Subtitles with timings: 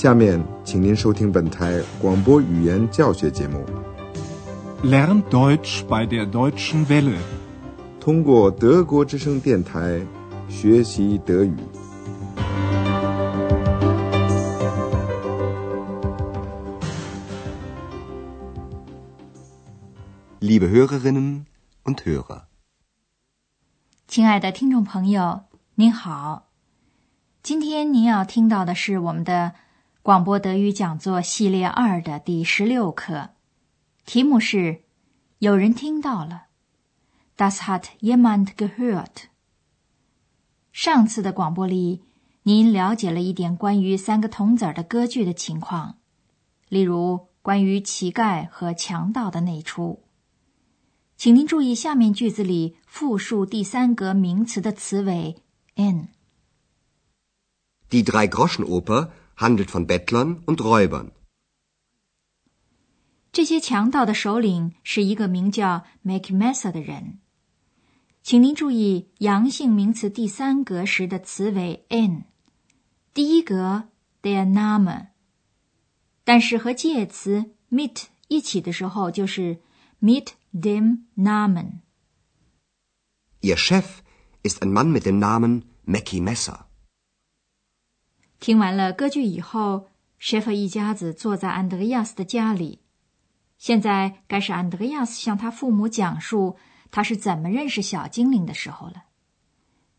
[0.00, 3.66] 下面，请您收听本台广播语言教学节目。
[4.84, 7.18] Lern Deutsch bei der Deutschen Welle，
[7.98, 10.00] 通过德国之声电台
[10.48, 11.56] 学习德语。
[20.38, 21.46] Liebe Hörerinnen
[21.82, 22.42] und Hörer，
[24.06, 25.40] 亲爱的听众朋友，
[25.74, 26.44] 您好。
[27.42, 29.54] 今天您要听到的是我们的。
[30.08, 33.32] 广播德语讲座系列二的第十六课，
[34.06, 34.84] 题目是
[35.38, 36.44] “有人听到了
[37.36, 39.24] ”，Das hat jemand gehört。
[40.72, 42.04] 上次的广播里，
[42.44, 45.98] 您了解了一点关于三个童子儿的歌剧的情况，
[46.70, 50.04] 例如关于乞丐和强盗的那出。
[51.18, 55.42] 请您注意下面句子里复数第三格名词的词尾
[55.74, 56.08] “n”。
[57.90, 59.10] Die Drei-Groschen-Oper。
[59.37, 61.11] handelt von Bettlern und Räubern。
[63.31, 67.19] 这些强盗的首领是一个名叫 Macmessa 的人。
[68.21, 72.23] 请您注意阳性名词第三格时的词尾 n，
[73.13, 73.89] 第一格
[74.21, 75.07] der Name，
[76.23, 79.59] 但是和介词 mit 一起的时候就是
[80.01, 83.99] mit dem Namen。Ihr Chef
[84.43, 86.66] ist ein Mann mit dem Namen Mackie Messer。
[88.40, 92.80] 听完了歌剧以后舍夫一家子坐在安德烈亚斯的家里。
[93.56, 96.56] 现在该是安德烈亚斯向他父母讲述
[96.90, 99.04] 他是怎么认识小精灵的时候了。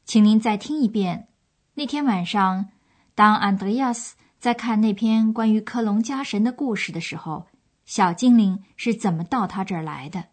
[0.06, 1.28] 请您再听一遍
[1.76, 2.70] 那天晚上，
[3.14, 7.48] 当安德烈亚斯在看那篇关于克隆家神的故事的时候，
[7.86, 10.26] 小精灵是怎么到他这儿来的。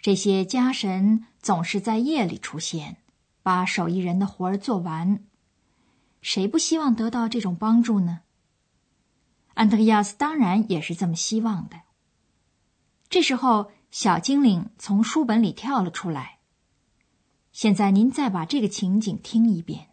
[0.00, 2.96] 这些家神总是在夜里出现，
[3.42, 5.24] 把手艺人的活儿做完。
[6.22, 8.20] 谁不希望得到这种帮助呢？
[9.54, 11.82] 安德烈亚斯当然也是这么希望的。
[13.10, 16.38] 这时候，小精灵从书本里跳了出来。
[17.52, 19.88] 现在，您再把这个情景听一遍。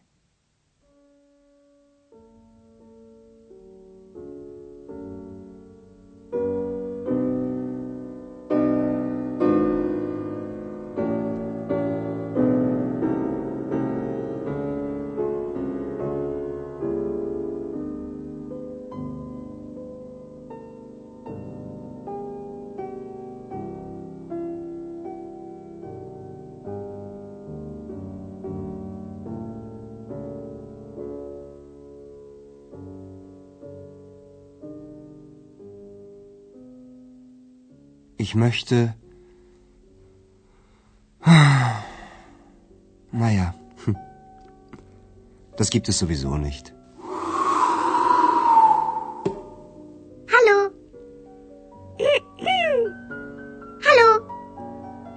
[38.29, 38.93] Ich möchte.
[43.11, 43.55] Naja,
[45.57, 46.71] das gibt es sowieso nicht.
[50.35, 50.69] Hallo.
[53.87, 54.09] Hallo.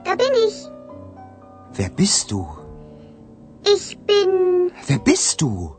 [0.04, 0.70] Da bin ich.
[1.74, 2.48] Wer bist du?
[3.74, 4.72] Ich bin.
[4.86, 5.76] Wer bist du?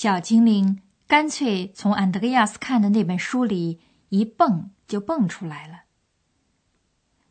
[0.00, 5.86] 小精灵干脆从安德烈亚斯看的那本书里一蹦就蹦出来了。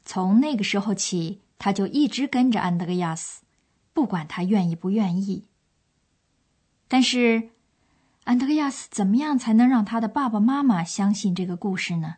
[0.03, 3.45] 从那个时候起，他就一直跟着安德烈亚斯，
[3.93, 5.45] 不管他愿意不愿意。
[6.89, 7.51] 但是，
[8.25, 12.15] 安德烈亚斯怎么样才能让他的爸爸妈妈相信这个故事呢？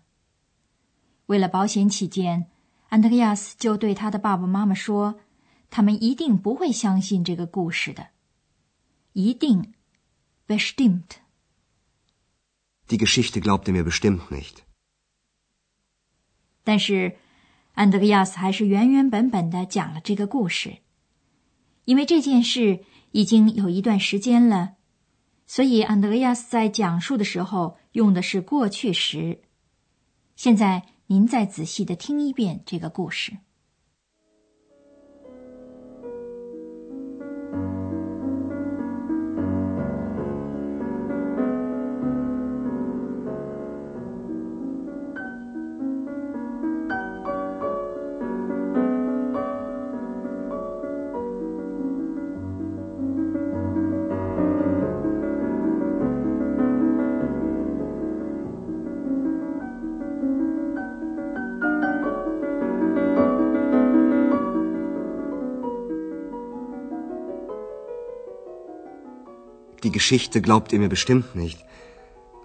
[1.27, 2.47] 为了保险起见，
[2.87, 5.19] 安德烈亚斯就对他的爸爸妈妈说
[5.69, 8.07] ：“他们一定不会相信这个故事的，
[9.13, 9.73] 一定。”
[10.49, 11.21] Bestimmt.
[12.89, 14.55] Die Geschichte glaubte mir bestimmt nicht.
[16.63, 17.17] 但是，
[17.73, 20.79] 安德烈亚斯还是原原本本的讲了这个故事，
[21.85, 24.75] 因为这件事已经有一段时间了，
[25.45, 29.41] 所以安德烈亚斯在讲述的时候用的是过去时。
[30.35, 33.37] 现在，您再仔细的听一遍这个故事。
[69.89, 71.65] Die Geschichte glaubt ihr mir bestimmt nicht.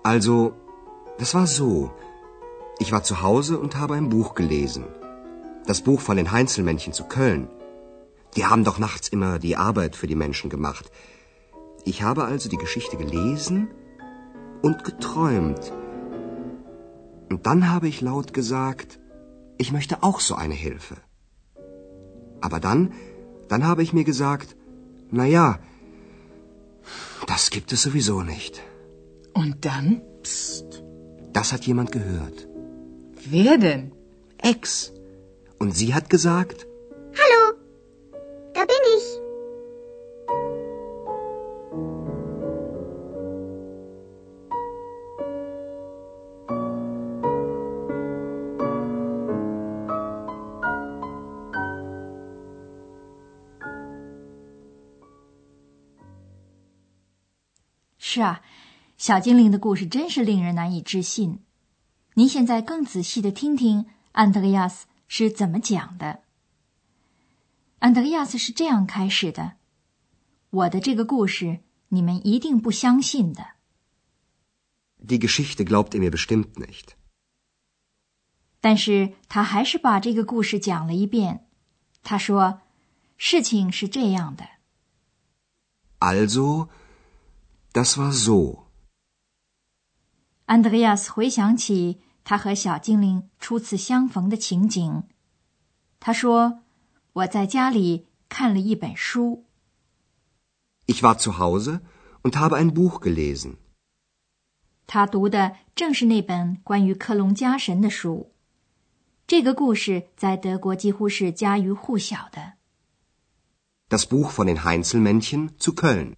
[0.02, 0.54] Also,
[1.18, 1.92] das war so.
[2.78, 4.86] Ich war zu Hause und habe ein Buch gelesen.
[5.66, 7.48] Das Buch von den Heinzelmännchen zu Köln.
[8.34, 10.90] Die haben doch nachts immer die Arbeit für die Menschen gemacht.
[11.84, 13.68] Ich habe also die Geschichte gelesen
[14.62, 15.70] und geträumt.
[17.28, 18.98] Und dann habe ich laut gesagt,
[19.58, 20.96] ich möchte auch so eine Hilfe.
[22.40, 22.94] Aber dann,
[23.48, 24.56] dann habe ich mir gesagt,
[25.10, 25.58] na ja,
[27.34, 28.62] das gibt es sowieso nicht.
[29.32, 30.02] Und dann?
[30.22, 30.84] Psst.
[31.32, 32.46] Das hat jemand gehört.
[33.28, 33.90] Wer denn?
[34.38, 34.92] Ex.
[35.58, 36.68] Und sie hat gesagt,
[58.14, 58.42] 是啊，
[58.96, 61.40] 小精灵的故事真是令人难以置信。
[62.14, 66.22] 您现在更仔细的听听安德烈亚斯是怎么讲的。
[67.80, 69.54] 安德烈亚斯是这样开始的
[70.50, 71.58] ：“我的这个故事，
[71.88, 73.54] 你们一定不相信的。
[75.04, 76.90] die Geschichte glaubt ihr mir bestimmt nicht.
[78.60, 81.48] 但是他还是把这个故事讲了一遍。
[82.04, 82.60] 他说
[83.18, 84.46] ：“事情是这样的。
[85.98, 86.68] Also,
[87.73, 88.67] das war so.
[90.45, 95.03] ”安德烈亚斯回想起他和小精灵初次相逢的情景。
[95.99, 99.45] 他说：“我在家里看了一本书。
[100.87, 101.81] Ich war zu Hause
[102.23, 103.57] und habe ein Buch gelesen.
[104.87, 108.31] 他读的正是那本关于克隆家神的书。
[109.27, 112.53] 这个故事在德国几乎是家喻户晓的。
[113.87, 116.15] Das Buch von den Heinzelmännchen zu Köln.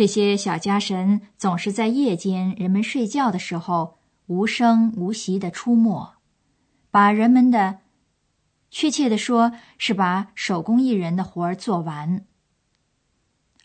[0.00, 3.98] 这些小家神总是在夜间人们睡觉的时候
[4.28, 6.14] 无声无息的出没，
[6.90, 7.80] 把人们的，
[8.70, 12.24] 确切的说是把手工艺人的活儿做完。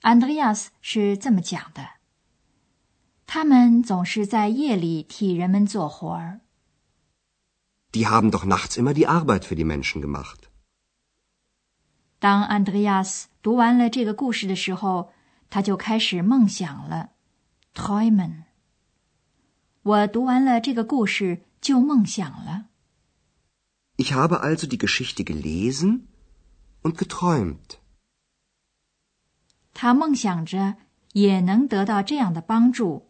[0.01, 1.91] 安德烈亚斯是这么讲的：
[3.25, 6.41] 他们总是在夜里替人们做活儿。
[7.93, 10.49] Die haben doch nachts immer die Arbeit für die Menschen gemacht.
[12.19, 15.13] 当安德烈亚斯读完了这个故事的时候，
[15.55, 17.11] 他就开始梦想了
[17.73, 18.43] （träumen）。
[19.83, 22.65] 我读完了这个故事，就梦想了。
[23.95, 26.07] Ich habe also die Geschichte gelesen
[26.83, 27.77] und geträumt.
[29.73, 30.75] 他梦想着
[31.13, 33.07] 也能得到这样的帮助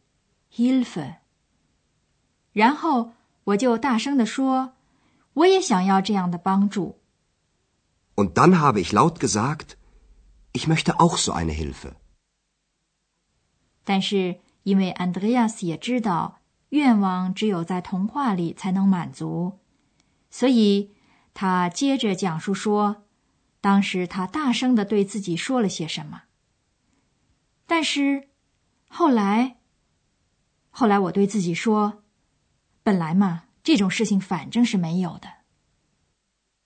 [0.54, 1.16] （Hilfe）。
[2.54, 3.14] 然后
[3.46, 4.76] 我就大声地说
[5.34, 7.00] ：“我也想要这样的帮助。
[8.14, 9.78] Und dann habe ich laut gesagt,
[10.54, 11.96] ich möchte auch so eine Hilfe.
[13.86, 19.60] ”但是因为安德烈亚斯也知道愿望只有在童话里才能满足，
[20.30, 20.92] 所以
[21.34, 23.06] 他接着讲述说，
[23.62, 26.24] 当时他大声的对自己说了些什么。
[27.68, 28.28] 但是
[28.90, 29.58] 后来，
[30.70, 32.04] 后来我对自己说，
[32.84, 35.30] 本来嘛，这种事情反正是没有的。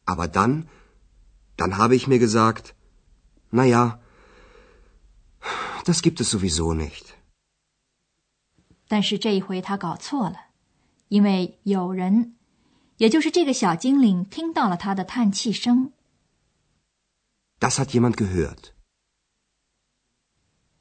[0.05, 0.65] Aber dann,
[1.55, 2.73] dann habe ich mir gesagt,
[3.51, 3.99] na ja,
[5.85, 7.13] das gibt es sowieso nicht.
[8.89, 10.47] 但是这一回他搞错了，
[11.09, 12.35] 因为有人，
[12.97, 15.93] 也就是这个小精灵，听到了他的叹气声
[17.59, 18.71] ，Das hat jemand gehört.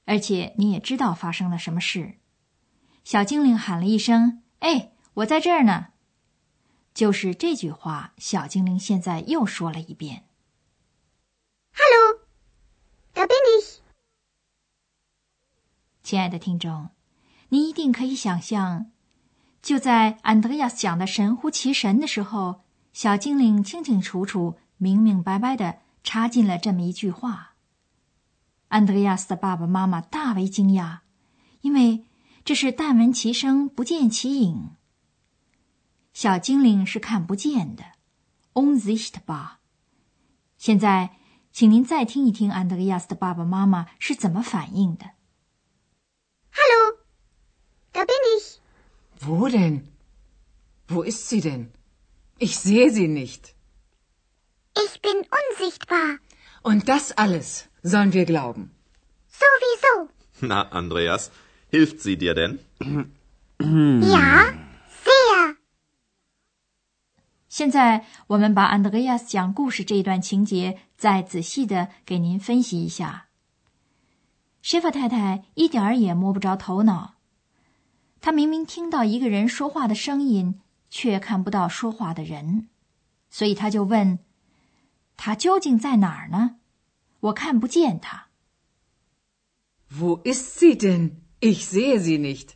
[0.07, 2.19] 而且你也知道发生了什么事。
[3.05, 5.89] 小精灵喊了一声：“哎，我在这儿呢！”
[6.95, 10.25] 就是这句话，小精灵现在又说了一遍。
[11.73, 12.21] Hallo,
[13.13, 13.81] da bin ich.
[16.03, 16.89] 亲爱的听众，
[17.51, 18.91] 您一定可以想象，
[19.63, 22.63] 就在安德烈亚斯讲的神乎其神的时候，
[22.93, 27.55] 小精灵清清楚楚、明明白白的插进了这么一句话。
[28.69, 30.99] 安德烈亚斯的爸爸妈妈大为惊讶，
[31.63, 32.05] 因为
[32.45, 34.71] 这是但闻其声，不见其影。
[36.13, 37.85] 小精灵是看不见的
[38.55, 39.53] ，unsichtbar。
[40.59, 41.17] 现在，
[41.51, 45.13] 请您再听一听安德烈亚斯的爸爸妈妈是怎么反应的。
[49.20, 49.88] Wo denn?
[50.88, 51.72] Wo ist sie denn?
[52.40, 53.56] Ich sehe sie nicht.
[54.86, 56.20] Ich bin unsichtbar.
[56.62, 58.72] Und das alles sollen wir glauben.
[59.28, 60.10] Sowieso.
[60.42, 61.32] Na, Andreas,
[61.70, 62.60] hilft sie dir denn?
[63.60, 64.54] Ja,
[65.06, 65.56] sehr.
[67.48, 73.28] 现在我们把安德烈亚斯讲故事这一段情节再仔细的给您分析一下。
[74.64, 77.14] 谢弗太太一点儿也摸不着头脑。
[78.21, 80.61] 他明明听到一个人说话的声音，
[80.91, 82.69] 却看不到说话的人，
[83.31, 84.19] 所以他就问
[85.17, 86.57] ：“他究竟在哪儿呢？
[87.21, 88.29] 我看不见他。”
[89.91, 91.23] Wo ist sie denn?
[91.41, 92.51] Ich sehe sie nicht.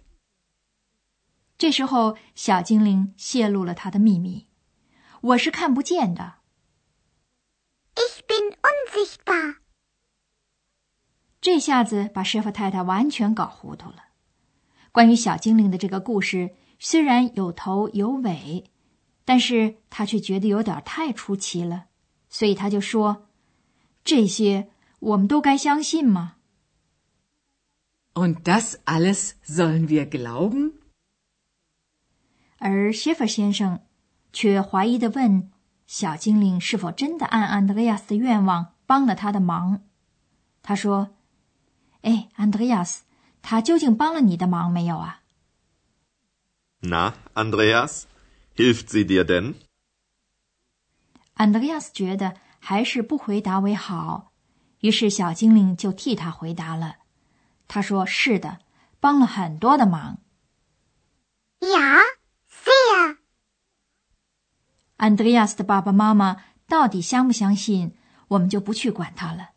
[1.56, 4.48] 这时候，小精灵泄露了他的秘密
[5.22, 6.34] ：“我是看不见的。”
[7.94, 9.58] Ich bin unsichtbar.
[11.40, 14.11] 这下子把师傅太太完全搞糊涂了。
[14.92, 18.64] 关于小精灵的这个故事，虽然有头有尾，
[19.24, 21.86] 但是他却觉得有点太出奇了，
[22.28, 23.26] 所以他就说
[24.04, 24.68] ：“这些
[25.00, 26.36] 我们都该相信吗？”
[28.14, 30.74] Und das alles sollen wir glauben?
[32.58, 33.80] 而谢弗先生
[34.32, 35.50] 却怀疑的问
[35.86, 39.82] 小精灵是否真的按安德烈亚斯的愿望帮了他的忙。
[40.62, 41.14] 他说
[42.02, 43.04] ：“哎，安德烈亚斯，
[43.42, 45.20] 他究竟帮了你的忙没有啊
[46.80, 48.04] ？”Na, Andreas,
[48.56, 49.54] hilft sie dir denn?
[51.34, 54.32] 安德烈亚斯觉得还是不回答为好，
[54.80, 56.96] 于是小精灵就替他回答了。
[57.68, 58.60] 他说：“是的，
[59.00, 60.18] 帮了很多的忙。”
[61.60, 62.00] Ja.
[64.96, 67.96] 安德烈亚斯的爸爸妈妈到底相不相信，
[68.28, 69.50] 我们就不去管他了。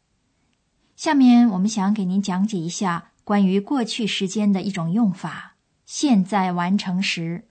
[0.95, 7.47] 下面我们想给您讲解一下关于过去时间的一种用法——现在完成时。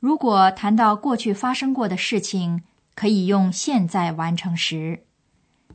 [0.00, 2.62] 如果谈到过去发生过的事情，
[2.94, 5.04] 可以用现在完成时，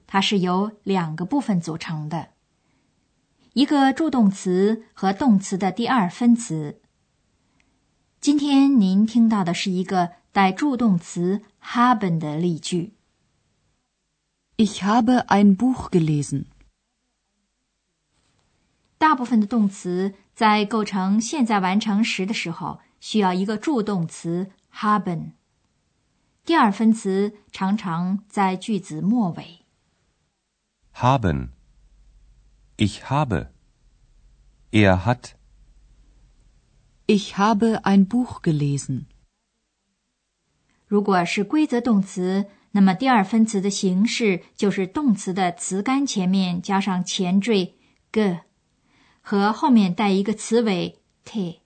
[0.07, 2.29] 它是由两个部分组成的，
[3.53, 6.81] 一个助动词和动词的第二分词。
[8.19, 12.93] 今天您听到的是一个带助动词 haben 的例句
[14.57, 16.45] ：Ich habe ein Buch gelesen。
[18.97, 25.33] 大部分的动词在构成现在完成时的时候，需要一个助动词 haben。
[26.43, 29.59] 第二分词常常在句子末尾。
[30.95, 31.49] Haben,
[32.77, 33.49] ich habe,
[34.71, 35.36] er hat.
[37.09, 39.05] Ich habe ein Buch gelesen.
[40.87, 47.75] 如果是规则动词，那么第二分词的形式就是动词的词干前面加上前缀
[48.11, 48.41] ge，
[49.21, 51.59] 和后面带一个词尾 te。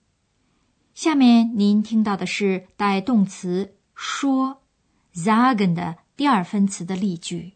[0.94, 4.62] 下面您听到的是带动词说。
[5.12, 7.54] sagen 的第二分词的例句。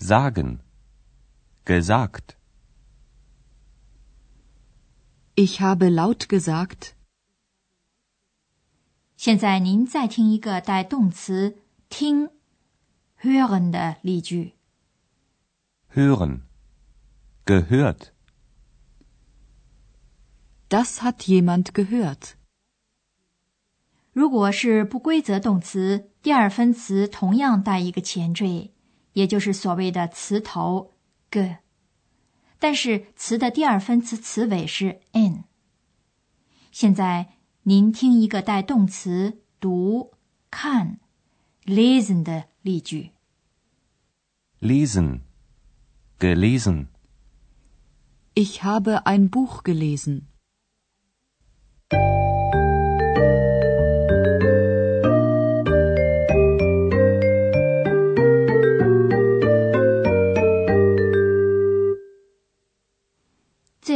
[0.00, 0.58] sagen,
[5.37, 6.91] Ich habe laut gesagt.
[9.15, 11.57] 现在您再听一个带动词
[11.89, 12.29] 听
[13.21, 14.53] hören 的例句。
[15.93, 16.41] hören,
[17.45, 18.11] gehört.
[20.69, 22.33] Das hat jemand gehört.
[24.11, 28.71] 如果是不规则动词，第二分词同样带一个前缀，
[29.13, 30.93] 也就是所谓的词头
[31.31, 31.57] g，
[32.58, 35.44] 但是词的第二分词词尾是 n。
[36.72, 40.12] 现在您听一个带动词读、
[40.50, 40.98] 看
[41.64, 43.12] listen 的例句
[44.60, 45.20] ：lesen,
[46.18, 46.86] gelesen.
[48.34, 50.22] Ich habe ein Buch gelesen.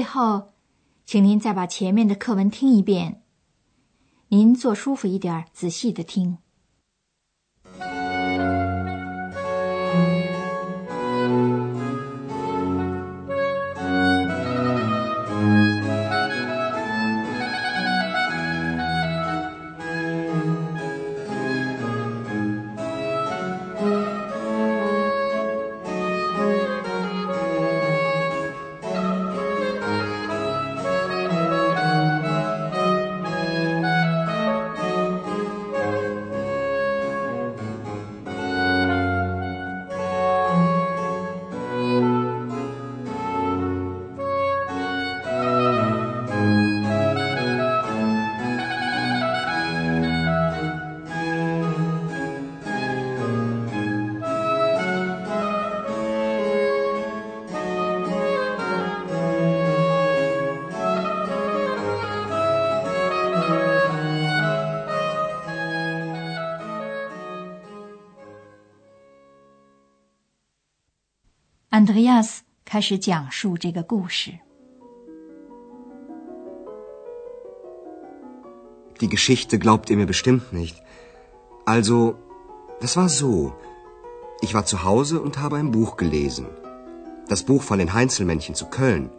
[0.03, 0.49] 最后，
[1.07, 3.23] 请您再把前面的课文听一遍。
[4.31, 6.39] 您坐舒服一点，仔细的听。
[71.82, 74.40] 安德烈亚斯开始讲述这个故事。
[79.00, 80.78] Die Geschichte glaubt ihr mir bestimmt nicht.
[81.66, 82.16] Also,
[82.82, 83.54] das war so.
[84.42, 86.48] Ich war zu Hause und habe ein Buch gelesen.
[87.28, 89.10] Das Buch von den Heinzelmännchen zu Köln.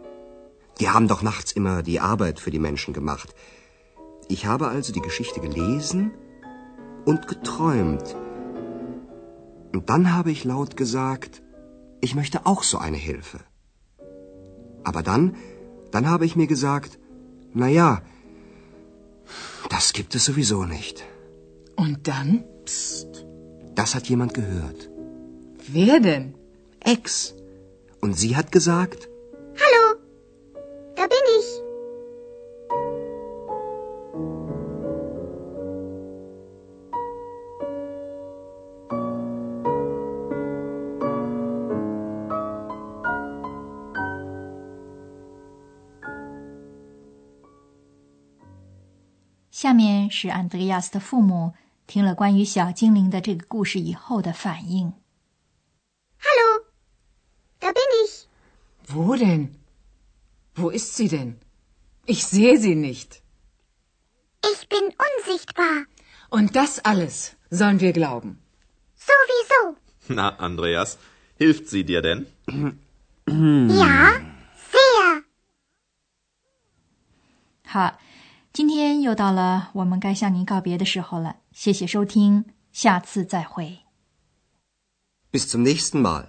[0.79, 3.35] Die haben doch nachts immer die Arbeit für die Menschen gemacht.
[4.27, 6.11] Ich habe also die Geschichte gelesen
[7.05, 8.15] und geträumt.
[9.73, 11.41] Und dann habe ich laut gesagt,
[12.04, 13.40] ich möchte auch so eine Hilfe.
[14.90, 15.36] Aber dann,
[15.90, 16.98] dann habe ich mir gesagt,
[17.54, 18.02] na ja,
[19.70, 21.04] das gibt es sowieso nicht.
[21.76, 22.44] Und dann?
[22.64, 23.24] Psst.
[23.74, 24.90] Das hat jemand gehört.
[25.76, 26.34] Wer denn?
[26.80, 27.34] Ex.
[28.00, 29.08] Und sie hat gesagt,
[49.63, 51.53] 下面是安德烈亚斯的父母
[51.87, 54.93] 听了关于小精灵的这个故事以后的反应。
[56.19, 56.65] Hallo,
[57.59, 58.27] da bin ich.
[58.87, 59.55] Wo denn?
[60.55, 61.39] Wo ist sie denn?
[62.05, 63.21] Ich sehe sie nicht.
[64.43, 65.85] Ich bin unsichtbar.
[66.29, 68.39] Und das alles sollen wir glauben.
[68.95, 69.77] Sowieso.
[70.07, 70.97] Na, Andreas,
[71.37, 72.27] hilft sie dir denn?
[73.27, 74.21] Ja,
[74.71, 75.23] sehr.
[77.71, 77.99] 好，
[78.54, 81.38] 今天又到了我们该向您告别的时候了。
[81.50, 83.78] 谢谢收听，下次再会。
[85.32, 86.26] bis zum nächsten Mal.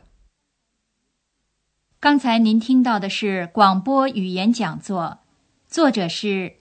[1.99, 5.19] 刚才您听到的是广播语言讲座，
[5.67, 6.55] 作者是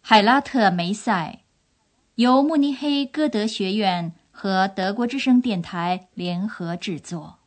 [0.00, 1.40] 海拉特梅塞，
[2.14, 7.40] 由慕尼黑歌德学院和德国之声电台联合制作。